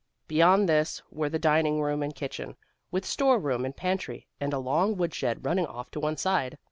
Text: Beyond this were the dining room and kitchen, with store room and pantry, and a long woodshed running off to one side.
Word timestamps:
Beyond 0.27 0.67
this 0.67 1.03
were 1.11 1.29
the 1.29 1.37
dining 1.37 1.79
room 1.79 2.01
and 2.01 2.15
kitchen, 2.15 2.57
with 2.89 3.05
store 3.05 3.37
room 3.37 3.63
and 3.63 3.77
pantry, 3.77 4.25
and 4.39 4.51
a 4.51 4.57
long 4.57 4.97
woodshed 4.97 5.45
running 5.45 5.67
off 5.67 5.91
to 5.91 5.99
one 5.99 6.17
side. 6.17 6.57